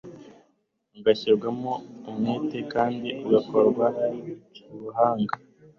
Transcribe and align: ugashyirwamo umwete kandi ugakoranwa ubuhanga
ugashyirwamo 0.97 1.71
umwete 2.09 2.59
kandi 2.73 3.09
ugakoranwa 3.25 3.87
ubuhanga 4.73 5.35